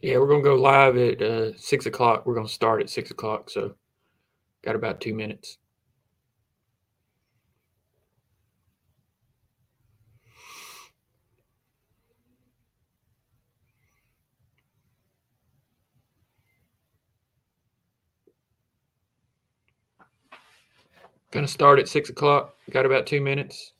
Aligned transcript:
Yeah, 0.00 0.18
we're 0.18 0.28
gonna 0.28 0.42
go 0.42 0.54
live 0.54 0.96
at 0.96 1.20
uh, 1.20 1.56
six 1.56 1.86
o'clock. 1.86 2.24
We're 2.26 2.34
gonna 2.34 2.48
start 2.48 2.80
at 2.80 2.90
six 2.90 3.10
o'clock, 3.10 3.50
so 3.50 3.74
got 4.62 4.76
about 4.76 5.00
two 5.00 5.14
minutes. 5.14 5.58
Gonna 21.32 21.48
start 21.48 21.78
at 21.78 21.88
six 21.88 22.10
o'clock. 22.10 22.54
Got 22.70 22.86
about 22.86 23.06
two 23.06 23.20
minutes. 23.20 23.72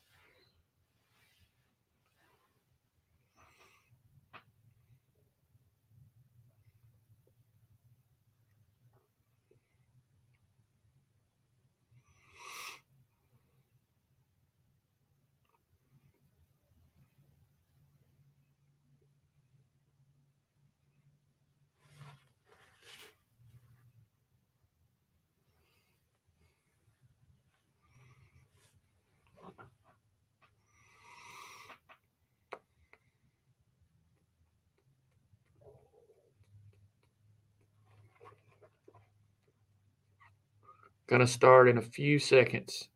Gonna 41.09 41.27
start 41.27 41.69
in 41.69 41.79
a 41.79 41.83
few 41.83 42.19
seconds. 42.19 42.89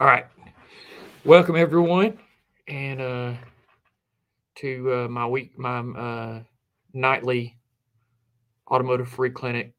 All 0.00 0.06
right. 0.06 0.26
Welcome 1.24 1.56
everyone 1.56 2.18
and 2.68 3.00
uh 3.00 3.34
to 4.56 4.92
uh, 4.94 5.08
my 5.08 5.26
week 5.26 5.58
my 5.58 5.80
uh 5.80 6.42
nightly 6.94 7.59
automotive 8.70 9.08
free 9.08 9.30
clinic 9.30 9.74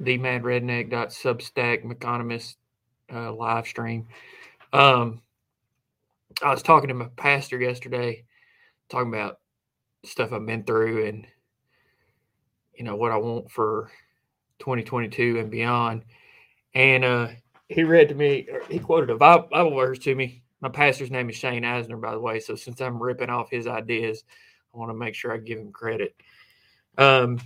the 0.00 0.16
mad 0.18 0.42
redneck 0.42 0.90
substack 0.90 1.84
Mechonomist 1.84 2.56
uh, 3.12 3.32
live 3.32 3.66
stream. 3.66 4.06
Um 4.72 5.22
i 6.42 6.50
was 6.50 6.62
talking 6.62 6.88
to 6.88 6.94
my 6.94 7.08
pastor 7.16 7.58
yesterday 7.58 8.24
talking 8.88 9.12
about 9.12 9.40
stuff 10.04 10.32
i've 10.32 10.46
been 10.46 10.62
through 10.62 11.06
and 11.06 11.26
you 12.74 12.84
know 12.84 12.94
what 12.94 13.10
i 13.10 13.16
want 13.16 13.50
for 13.50 13.90
2022 14.60 15.38
and 15.38 15.50
beyond. 15.50 16.04
And 16.74 17.04
uh 17.04 17.28
he 17.68 17.82
read 17.82 18.08
to 18.10 18.14
me 18.14 18.46
he 18.68 18.78
quoted 18.78 19.10
a 19.10 19.16
bible 19.16 19.74
verse 19.74 19.98
to 20.00 20.14
me. 20.14 20.42
My 20.60 20.68
pastor's 20.68 21.10
name 21.10 21.30
is 21.30 21.36
shane 21.36 21.64
eisner 21.64 21.96
by 21.96 22.12
the 22.12 22.20
way 22.20 22.40
so 22.40 22.54
since 22.54 22.80
i'm 22.80 23.02
ripping 23.02 23.30
off 23.30 23.50
his 23.50 23.66
ideas 23.66 24.24
i 24.74 24.78
want 24.78 24.90
to 24.90 24.94
make 24.94 25.14
sure 25.14 25.32
i 25.32 25.38
give 25.38 25.58
him 25.58 25.72
credit. 25.72 26.14
Um 26.98 27.38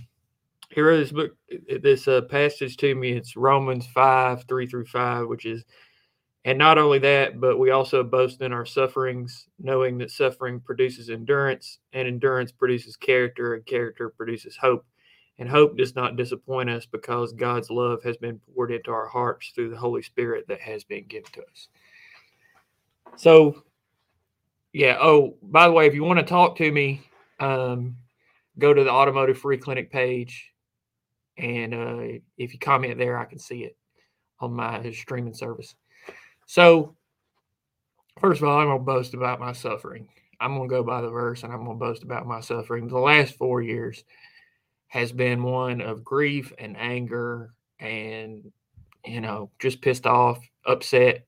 he 0.73 0.81
wrote 0.81 0.97
this 0.97 1.11
book, 1.11 1.31
this 1.81 2.07
uh, 2.07 2.21
passage 2.21 2.77
to 2.77 2.95
me. 2.95 3.11
It's 3.11 3.35
Romans 3.35 3.85
5, 3.87 4.45
3 4.47 4.67
through 4.67 4.85
5, 4.85 5.27
which 5.27 5.45
is, 5.45 5.63
and 6.45 6.57
not 6.57 6.77
only 6.77 6.99
that, 6.99 7.39
but 7.39 7.57
we 7.57 7.71
also 7.71 8.03
boast 8.03 8.41
in 8.41 8.51
our 8.51 8.65
sufferings, 8.65 9.47
knowing 9.59 9.97
that 9.99 10.11
suffering 10.11 10.59
produces 10.59 11.09
endurance, 11.09 11.79
and 11.93 12.07
endurance 12.07 12.51
produces 12.51 12.97
character, 12.97 13.53
and 13.53 13.65
character 13.65 14.09
produces 14.09 14.57
hope. 14.57 14.85
And 15.39 15.49
hope 15.49 15.77
does 15.77 15.95
not 15.95 16.15
disappoint 16.15 16.69
us 16.69 16.85
because 16.85 17.33
God's 17.33 17.69
love 17.69 18.03
has 18.03 18.17
been 18.17 18.39
poured 18.39 18.71
into 18.71 18.91
our 18.91 19.07
hearts 19.07 19.51
through 19.53 19.69
the 19.69 19.77
Holy 19.77 20.01
Spirit 20.01 20.45
that 20.47 20.61
has 20.61 20.83
been 20.83 21.05
given 21.05 21.31
to 21.33 21.41
us. 21.41 21.67
So, 23.15 23.63
yeah. 24.73 24.97
Oh, 24.99 25.37
by 25.41 25.67
the 25.67 25.73
way, 25.73 25.87
if 25.87 25.95
you 25.95 26.03
want 26.03 26.19
to 26.19 26.25
talk 26.25 26.55
to 26.57 26.71
me, 26.71 27.01
um, 27.39 27.97
go 28.59 28.73
to 28.73 28.83
the 28.83 28.91
Automotive 28.91 29.39
Free 29.39 29.57
Clinic 29.57 29.91
page 29.91 30.52
and 31.37 31.73
uh, 31.73 32.19
if 32.37 32.53
you 32.53 32.59
comment 32.59 32.97
there, 32.97 33.17
I 33.17 33.25
can 33.25 33.39
see 33.39 33.63
it 33.63 33.75
on 34.39 34.53
my 34.53 34.91
streaming 34.91 35.33
service. 35.33 35.75
So, 36.45 36.95
first 38.19 38.41
of 38.41 38.47
all, 38.47 38.59
I'm 38.59 38.67
going 38.67 38.79
to 38.79 38.83
boast 38.83 39.13
about 39.13 39.39
my 39.39 39.53
suffering. 39.53 40.07
I'm 40.39 40.55
going 40.55 40.69
to 40.69 40.75
go 40.75 40.83
by 40.83 41.01
the 41.01 41.09
verse 41.09 41.43
and 41.43 41.53
I'm 41.53 41.65
going 41.65 41.79
to 41.79 41.85
boast 41.85 42.03
about 42.03 42.27
my 42.27 42.41
suffering. 42.41 42.87
The 42.87 42.99
last 42.99 43.35
four 43.35 43.61
years 43.61 44.03
has 44.87 45.11
been 45.11 45.43
one 45.43 45.81
of 45.81 46.03
grief 46.03 46.53
and 46.59 46.77
anger 46.77 47.53
and, 47.79 48.51
you 49.05 49.21
know, 49.21 49.49
just 49.59 49.81
pissed 49.81 50.05
off, 50.05 50.39
upset. 50.65 51.25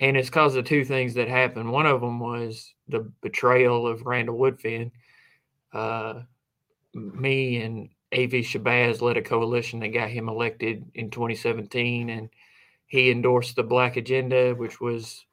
And 0.00 0.16
it's 0.16 0.28
because 0.28 0.56
of 0.56 0.64
two 0.64 0.84
things 0.84 1.14
that 1.14 1.28
happened. 1.28 1.70
One 1.70 1.86
of 1.86 2.00
them 2.00 2.18
was 2.18 2.72
the 2.88 3.12
betrayal 3.20 3.86
of 3.86 4.06
Randall 4.06 4.38
Woodfin. 4.38 4.90
Uh, 5.72 6.22
me 6.94 7.62
and 7.62 7.88
A.V. 8.12 8.40
Shabazz 8.40 9.00
led 9.00 9.16
a 9.16 9.22
coalition 9.22 9.80
that 9.80 9.88
got 9.88 10.10
him 10.10 10.28
elected 10.28 10.84
in 10.94 11.10
2017, 11.10 12.10
and 12.10 12.28
he 12.86 13.10
endorsed 13.10 13.56
the 13.56 13.62
Black 13.62 13.96
Agenda, 13.96 14.54
which 14.54 14.80
was, 14.80 15.24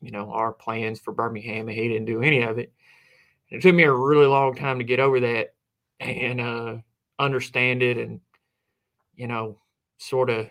you 0.00 0.10
know, 0.10 0.32
our 0.32 0.52
plans 0.52 0.98
for 0.98 1.12
Birmingham, 1.12 1.68
and 1.68 1.78
he 1.78 1.88
didn't 1.88 2.06
do 2.06 2.22
any 2.22 2.42
of 2.42 2.58
it. 2.58 2.72
It 3.50 3.62
took 3.62 3.74
me 3.74 3.84
a 3.84 3.92
really 3.92 4.26
long 4.26 4.54
time 4.54 4.78
to 4.78 4.84
get 4.84 4.98
over 4.98 5.20
that 5.20 5.54
and 6.00 6.40
uh, 6.40 6.76
understand 7.18 7.82
it, 7.82 7.98
and 7.98 8.20
you 9.14 9.28
know, 9.28 9.58
sort 9.98 10.30
of 10.30 10.48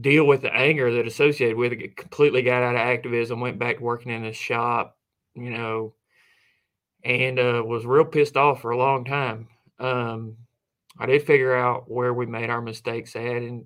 deal 0.00 0.26
with 0.26 0.42
the 0.42 0.52
anger 0.52 0.92
that 0.94 1.06
associated 1.06 1.56
with 1.56 1.72
it. 1.72 1.96
Completely 1.96 2.42
got 2.42 2.62
out 2.62 2.74
of 2.74 2.80
activism, 2.80 3.40
went 3.40 3.58
back 3.58 3.78
to 3.78 3.82
working 3.82 4.10
in 4.10 4.24
a 4.24 4.32
shop, 4.32 4.96
you 5.34 5.50
know, 5.50 5.94
and 7.04 7.38
uh, 7.38 7.62
was 7.64 7.84
real 7.84 8.04
pissed 8.04 8.36
off 8.36 8.62
for 8.62 8.70
a 8.70 8.78
long 8.78 9.04
time. 9.04 9.48
Um, 9.78 10.36
I 10.98 11.06
did 11.06 11.26
figure 11.26 11.54
out 11.54 11.90
where 11.90 12.14
we 12.14 12.26
made 12.26 12.50
our 12.50 12.62
mistakes 12.62 13.14
at, 13.16 13.22
and 13.22 13.64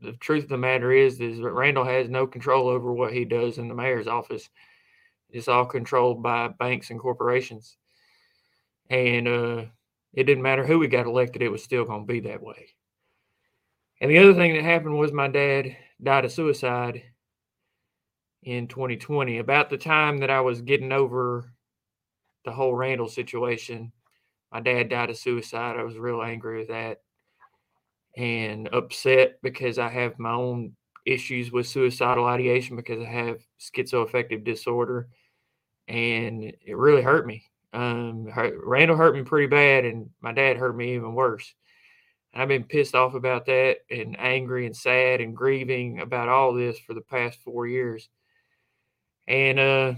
the 0.00 0.12
truth 0.14 0.44
of 0.44 0.48
the 0.50 0.58
matter 0.58 0.90
is, 0.92 1.20
is 1.20 1.38
that 1.38 1.52
Randall 1.52 1.84
has 1.84 2.08
no 2.08 2.26
control 2.26 2.68
over 2.68 2.92
what 2.92 3.12
he 3.12 3.24
does 3.24 3.58
in 3.58 3.68
the 3.68 3.74
mayor's 3.74 4.06
office. 4.06 4.48
It's 5.30 5.48
all 5.48 5.66
controlled 5.66 6.22
by 6.22 6.48
banks 6.48 6.90
and 6.90 7.00
corporations, 7.00 7.76
and 8.90 9.28
uh, 9.28 9.64
it 10.14 10.24
didn't 10.24 10.42
matter 10.42 10.66
who 10.66 10.78
we 10.78 10.88
got 10.88 11.06
elected; 11.06 11.42
it 11.42 11.48
was 11.48 11.62
still 11.62 11.84
going 11.84 12.06
to 12.06 12.12
be 12.12 12.20
that 12.20 12.42
way. 12.42 12.68
And 14.00 14.10
the 14.10 14.18
other 14.18 14.34
thing 14.34 14.54
that 14.54 14.62
happened 14.62 14.96
was 14.96 15.12
my 15.12 15.28
dad 15.28 15.76
died 16.02 16.24
of 16.24 16.32
suicide 16.32 17.02
in 18.42 18.68
2020. 18.68 19.38
About 19.38 19.70
the 19.70 19.78
time 19.78 20.18
that 20.18 20.30
I 20.30 20.40
was 20.40 20.60
getting 20.60 20.92
over 20.92 21.50
the 22.46 22.52
whole 22.52 22.74
Randall 22.74 23.08
situation. 23.08 23.92
My 24.50 24.60
dad 24.60 24.88
died 24.88 25.10
of 25.10 25.18
suicide. 25.18 25.76
I 25.76 25.82
was 25.82 25.98
real 25.98 26.22
angry 26.22 26.60
with 26.60 26.68
that 26.68 27.02
and 28.16 28.68
upset 28.72 29.42
because 29.42 29.78
I 29.78 29.88
have 29.88 30.18
my 30.18 30.32
own 30.32 30.74
issues 31.04 31.52
with 31.52 31.66
suicidal 31.66 32.24
ideation 32.24 32.76
because 32.76 33.02
I 33.02 33.10
have 33.10 33.44
schizoaffective 33.60 34.44
disorder. 34.44 35.08
And 35.88 36.42
it 36.42 36.76
really 36.76 37.02
hurt 37.02 37.26
me. 37.26 37.44
Um, 37.72 38.28
Randall 38.64 38.96
hurt 38.96 39.14
me 39.14 39.22
pretty 39.22 39.48
bad, 39.48 39.84
and 39.84 40.08
my 40.20 40.32
dad 40.32 40.56
hurt 40.56 40.76
me 40.76 40.94
even 40.94 41.14
worse. 41.14 41.54
And 42.32 42.42
I've 42.42 42.48
been 42.48 42.64
pissed 42.64 42.94
off 42.94 43.14
about 43.14 43.46
that 43.46 43.78
and 43.90 44.18
angry 44.18 44.66
and 44.66 44.74
sad 44.74 45.20
and 45.20 45.36
grieving 45.36 46.00
about 46.00 46.28
all 46.28 46.54
this 46.54 46.78
for 46.78 46.94
the 46.94 47.02
past 47.02 47.38
four 47.44 47.66
years. 47.66 48.08
And 49.28 49.58
uh, 49.58 49.92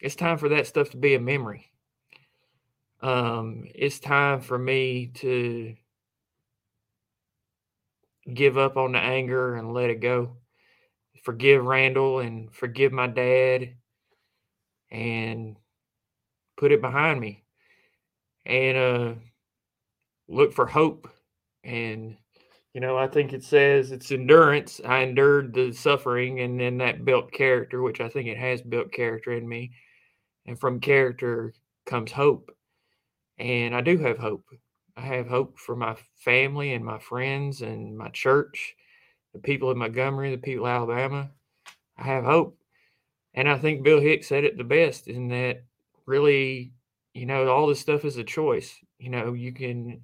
it's 0.00 0.16
time 0.16 0.38
for 0.38 0.48
that 0.50 0.66
stuff 0.66 0.90
to 0.90 0.96
be 0.96 1.14
a 1.14 1.20
memory. 1.20 1.70
Um, 3.00 3.64
it's 3.74 3.98
time 3.98 4.40
for 4.40 4.58
me 4.58 5.12
to 5.14 5.74
give 8.32 8.58
up 8.58 8.76
on 8.76 8.92
the 8.92 8.98
anger 8.98 9.54
and 9.56 9.72
let 9.72 9.90
it 9.90 10.00
go. 10.00 10.36
Forgive 11.22 11.64
Randall 11.64 12.20
and 12.20 12.52
forgive 12.52 12.92
my 12.92 13.06
dad 13.06 13.74
and 14.90 15.56
put 16.56 16.72
it 16.72 16.80
behind 16.80 17.20
me. 17.20 17.44
And 18.46 18.78
uh, 18.78 19.14
look 20.28 20.52
for 20.52 20.66
hope. 20.66 21.08
And, 21.64 22.16
you 22.72 22.80
know, 22.80 22.96
I 22.96 23.08
think 23.08 23.32
it 23.32 23.44
says 23.44 23.90
it's 23.90 24.10
endurance. 24.10 24.80
I 24.84 25.00
endured 25.00 25.52
the 25.52 25.72
suffering 25.72 26.40
and 26.40 26.58
then 26.58 26.78
that 26.78 27.04
built 27.04 27.30
character, 27.32 27.82
which 27.82 28.00
I 28.00 28.08
think 28.08 28.26
it 28.28 28.38
has 28.38 28.62
built 28.62 28.92
character 28.92 29.32
in 29.32 29.48
me 29.48 29.72
and 30.48 30.58
from 30.58 30.80
character 30.80 31.52
comes 31.84 32.10
hope. 32.10 32.50
And 33.38 33.74
I 33.76 33.82
do 33.82 33.98
have 33.98 34.18
hope. 34.18 34.46
I 34.96 35.02
have 35.02 35.28
hope 35.28 35.58
for 35.58 35.76
my 35.76 35.94
family 36.16 36.72
and 36.72 36.84
my 36.84 36.98
friends 36.98 37.60
and 37.60 37.96
my 37.96 38.08
church, 38.08 38.74
the 39.34 39.38
people 39.38 39.70
in 39.70 39.78
Montgomery, 39.78 40.30
the 40.30 40.38
people 40.38 40.66
in 40.66 40.72
Alabama. 40.72 41.30
I 41.98 42.02
have 42.04 42.24
hope. 42.24 42.58
And 43.34 43.48
I 43.48 43.58
think 43.58 43.84
Bill 43.84 44.00
Hicks 44.00 44.26
said 44.26 44.44
it 44.44 44.56
the 44.56 44.64
best 44.64 45.06
in 45.06 45.28
that 45.28 45.64
really, 46.06 46.72
you 47.12 47.26
know, 47.26 47.48
all 47.48 47.66
this 47.66 47.78
stuff 47.78 48.06
is 48.06 48.16
a 48.16 48.24
choice. 48.24 48.74
You 48.98 49.10
know, 49.10 49.34
you 49.34 49.52
can 49.52 50.00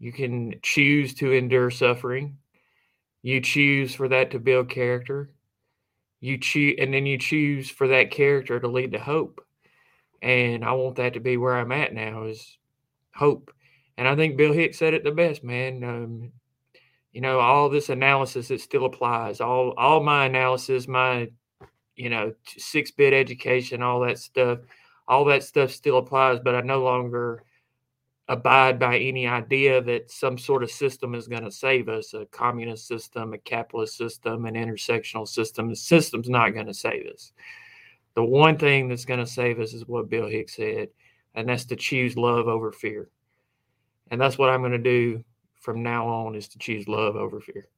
you 0.00 0.12
can 0.12 0.56
choose 0.62 1.14
to 1.14 1.32
endure 1.32 1.70
suffering. 1.70 2.38
You 3.22 3.40
choose 3.40 3.94
for 3.94 4.08
that 4.08 4.32
to 4.32 4.40
build 4.40 4.68
character. 4.68 5.30
You 6.20 6.38
choose 6.38 6.76
and 6.78 6.92
then 6.92 7.06
you 7.06 7.18
choose 7.18 7.70
for 7.70 7.88
that 7.88 8.10
character 8.10 8.58
to 8.58 8.68
lead 8.68 8.92
to 8.92 8.98
hope. 8.98 9.44
And 10.20 10.64
I 10.64 10.72
want 10.72 10.96
that 10.96 11.14
to 11.14 11.20
be 11.20 11.36
where 11.36 11.56
I'm 11.56 11.72
at 11.72 11.94
now 11.94 12.24
is 12.24 12.58
hope. 13.14 13.52
And 13.96 14.08
I 14.08 14.16
think 14.16 14.36
Bill 14.36 14.52
Hicks 14.52 14.78
said 14.78 14.94
it 14.94 15.04
the 15.04 15.12
best, 15.12 15.44
man. 15.44 15.84
Um, 15.84 16.32
you 17.12 17.20
know, 17.20 17.40
all 17.40 17.68
this 17.68 17.88
analysis 17.88 18.50
it 18.50 18.60
still 18.60 18.84
applies. 18.84 19.40
All 19.40 19.74
all 19.76 20.02
my 20.02 20.26
analysis, 20.26 20.88
my 20.88 21.28
you 21.96 22.10
know, 22.10 22.32
six 22.56 22.90
bit 22.92 23.12
education, 23.12 23.82
all 23.82 24.00
that 24.00 24.18
stuff, 24.18 24.60
all 25.08 25.24
that 25.26 25.42
stuff 25.42 25.72
still 25.72 25.98
applies, 25.98 26.38
but 26.38 26.54
I 26.54 26.60
no 26.60 26.82
longer 26.82 27.42
abide 28.28 28.78
by 28.78 28.98
any 28.98 29.26
idea 29.26 29.80
that 29.80 30.10
some 30.10 30.36
sort 30.36 30.62
of 30.62 30.70
system 30.70 31.14
is 31.14 31.28
going 31.28 31.44
to 31.44 31.50
save 31.50 31.88
us 31.88 32.12
a 32.12 32.26
communist 32.26 32.86
system, 32.86 33.32
a 33.32 33.38
capitalist 33.38 33.96
system, 33.96 34.44
an 34.44 34.54
intersectional 34.54 35.26
system. 35.26 35.68
The 35.68 35.76
system's 35.76 36.28
not 36.28 36.50
going 36.50 36.66
to 36.66 36.74
save 36.74 37.06
us. 37.06 37.32
The 38.14 38.24
one 38.24 38.58
thing 38.58 38.88
that's 38.88 39.06
going 39.06 39.20
to 39.20 39.26
save 39.26 39.60
us 39.60 39.72
is 39.72 39.86
what 39.86 40.10
Bill 40.10 40.28
Hicks 40.28 40.56
said, 40.56 40.88
and 41.34 41.48
that's 41.48 41.64
to 41.66 41.76
choose 41.76 42.16
love 42.16 42.48
over 42.48 42.72
fear. 42.72 43.08
And 44.10 44.20
that's 44.20 44.36
what 44.36 44.50
I'm 44.50 44.60
going 44.60 44.72
to 44.72 44.78
do 44.78 45.24
from 45.54 45.82
now 45.82 46.06
on 46.06 46.34
is 46.34 46.48
to 46.48 46.58
choose 46.58 46.88
love 46.88 47.16
over 47.16 47.40
fear. 47.40 47.68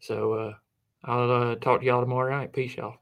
So 0.00 0.32
uh, 0.32 0.54
I'll 1.04 1.30
uh, 1.30 1.54
talk 1.56 1.80
to 1.80 1.86
y'all 1.86 2.00
tomorrow 2.00 2.30
night. 2.30 2.52
Peace, 2.52 2.76
y'all. 2.76 2.98